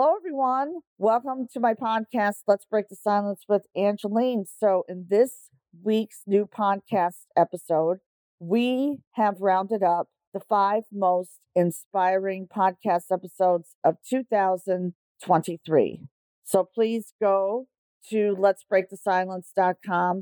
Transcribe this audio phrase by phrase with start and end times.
[0.00, 0.74] Hello, everyone.
[0.96, 4.44] Welcome to my podcast, Let's Break the Silence with Angeline.
[4.46, 5.48] So, in this
[5.82, 7.98] week's new podcast episode,
[8.38, 16.00] we have rounded up the five most inspiring podcast episodes of 2023.
[16.44, 17.66] So, please go
[18.08, 18.96] to let's break the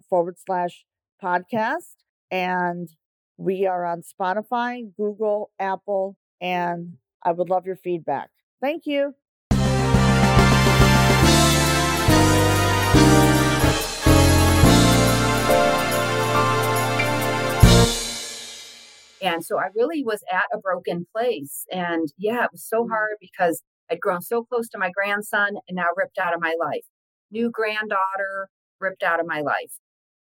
[0.09, 0.87] forward slash
[1.23, 1.97] podcast.
[2.31, 2.89] And
[3.37, 8.31] we are on Spotify, Google, Apple, and I would love your feedback.
[8.63, 9.13] Thank you.
[19.35, 21.65] And so I really was at a broken place.
[21.71, 22.91] And yeah, it was so mm.
[22.91, 26.55] hard because I'd grown so close to my grandson and now ripped out of my
[26.61, 26.85] life.
[27.31, 28.49] New granddaughter
[28.81, 29.73] ripped out of my life.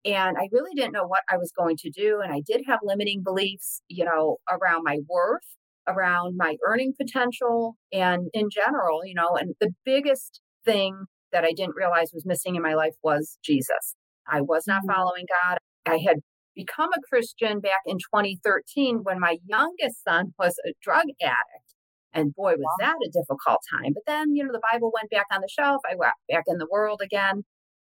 [0.05, 2.19] And I really didn't know what I was going to do.
[2.21, 5.55] And I did have limiting beliefs, you know, around my worth,
[5.87, 11.51] around my earning potential, and in general, you know, and the biggest thing that I
[11.55, 13.95] didn't realize was missing in my life was Jesus.
[14.27, 14.93] I was not mm.
[14.93, 15.57] following God.
[15.85, 16.17] I had
[16.55, 21.73] become a Christian back in 2013 when my youngest son was a drug addict.
[22.13, 23.93] And boy, was that a difficult time.
[23.93, 25.81] But then, you know, the Bible went back on the shelf.
[25.89, 27.43] I went back in the world again.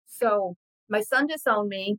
[0.07, 0.57] So
[0.89, 1.97] my son disowned me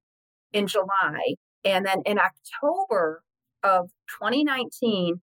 [0.51, 1.35] in July.
[1.63, 3.21] And then in October
[3.63, 5.21] of 2019,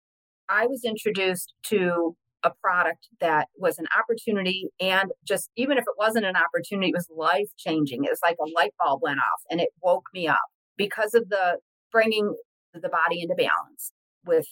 [0.49, 5.95] I was introduced to a product that was an opportunity and just even if it
[5.97, 8.03] wasn't an opportunity, it was life changing.
[8.03, 11.29] It was like a light bulb went off and it woke me up because of
[11.29, 11.57] the
[11.91, 12.35] bringing
[12.73, 13.91] the body into balance
[14.25, 14.45] with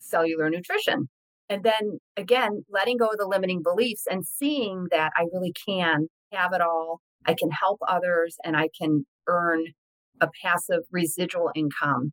[0.00, 1.08] cellular nutrition.
[1.48, 6.08] And then again, letting go of the limiting beliefs and seeing that I really can
[6.32, 7.00] have it all.
[7.24, 9.64] I can help others and I can earn
[10.20, 12.12] a passive residual income.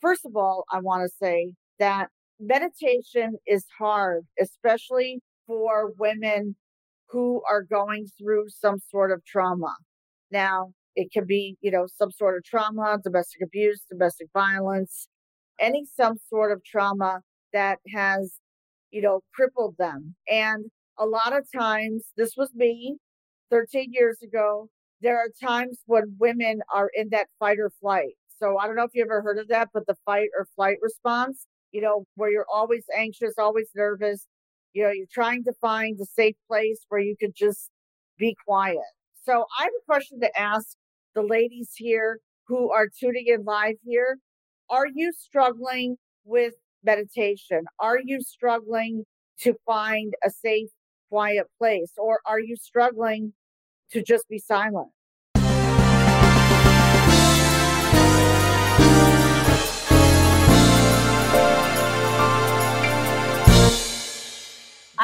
[0.00, 2.08] First of all, I want to say that
[2.40, 6.56] meditation is hard, especially for women
[7.10, 9.74] who are going through some sort of trauma.
[10.30, 15.08] Now, it can be, you know, some sort of trauma, domestic abuse, domestic violence,
[15.58, 17.20] any some sort of trauma
[17.52, 18.34] that has,
[18.90, 20.14] you know, crippled them.
[20.28, 20.66] And
[20.98, 22.96] a lot of times, this was me
[23.50, 24.68] 13 years ago.
[25.00, 28.14] There are times when women are in that fight or flight.
[28.38, 30.76] So I don't know if you ever heard of that, but the fight or flight
[30.82, 34.26] response you know, where you're always anxious, always nervous.
[34.72, 37.70] You know, you're trying to find a safe place where you could just
[38.18, 38.78] be quiet.
[39.24, 40.76] So I have a question to ask
[41.14, 44.18] the ladies here who are tuning in live here.
[44.70, 47.64] Are you struggling with meditation?
[47.78, 49.04] Are you struggling
[49.40, 50.70] to find a safe,
[51.10, 51.92] quiet place?
[51.96, 53.32] Or are you struggling
[53.92, 54.88] to just be silent?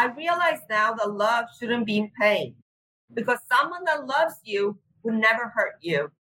[0.04, 2.56] I realize now that love shouldn't be in pain
[3.14, 6.10] because someone that loves you will never hurt you.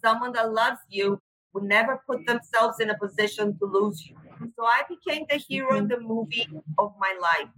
[0.00, 1.20] Someone that loves you
[1.52, 4.14] will never put themselves in a position to lose you.
[4.56, 6.02] So I became the hero in mm-hmm.
[6.02, 6.46] the movie
[6.78, 7.48] of my life.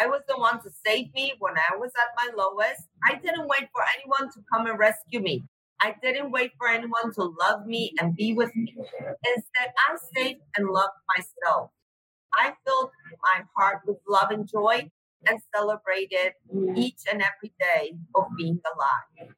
[0.00, 2.88] I was the one to save me when I was at my lowest.
[3.04, 5.44] I didn't wait for anyone to come and rescue me.
[5.82, 8.74] I didn't wait for anyone to love me and be with me.
[9.36, 11.72] Instead, I saved and loved myself.
[12.36, 12.90] I filled
[13.22, 14.90] my heart with love and joy
[15.26, 16.32] and celebrated
[16.76, 19.34] each and every day of being alive.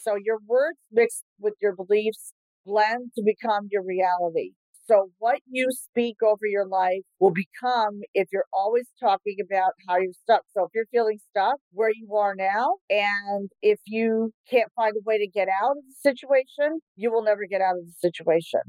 [0.00, 2.32] So your words mixed with your beliefs
[2.64, 4.52] blend to become your reality.
[4.88, 9.98] So what you speak over your life will become if you're always talking about how
[9.98, 10.42] you're stuck.
[10.56, 15.00] So if you're feeling stuck where you are now, and if you can't find a
[15.04, 18.60] way to get out of the situation, you will never get out of the situation.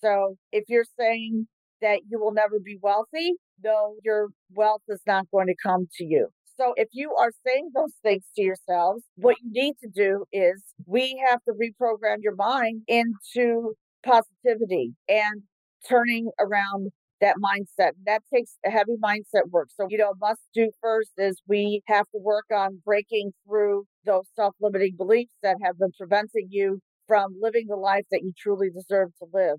[0.00, 1.48] So if you're saying
[1.82, 6.04] that you will never be wealthy, no, your wealth is not going to come to
[6.04, 6.28] you.
[6.56, 10.62] So if you are saying those things to yourselves, what you need to do is
[10.86, 13.74] we have to reprogram your mind into
[14.04, 14.94] positivity.
[15.08, 15.42] And
[15.88, 16.90] turning around
[17.20, 17.92] that mindset.
[18.04, 19.68] That takes a heavy mindset work.
[19.74, 24.26] So, you know, must do first is we have to work on breaking through those
[24.34, 28.68] self limiting beliefs that have been preventing you from living the life that you truly
[28.70, 29.58] deserve to live.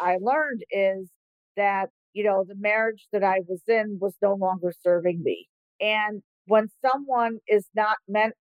[0.00, 1.08] I learned is
[1.56, 5.48] that, you know, the marriage that I was in was no longer serving me.
[5.80, 8.34] And when someone is not meant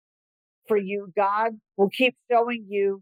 [0.67, 1.11] for you.
[1.15, 3.01] God will keep showing you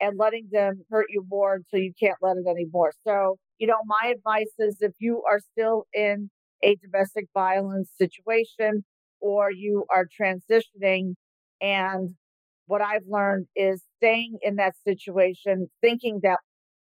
[0.00, 2.92] and letting them hurt you more until you can't let it anymore.
[3.06, 6.30] So, you know, my advice is if you are still in
[6.62, 8.84] a domestic violence situation
[9.20, 11.14] or you are transitioning
[11.60, 12.10] and
[12.66, 16.40] what I've learned is staying in that situation, thinking that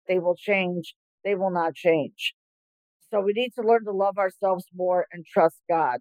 [0.08, 0.94] they will change,
[1.24, 2.34] they will not change.
[3.10, 5.98] So we need to learn to love ourselves more and trust God.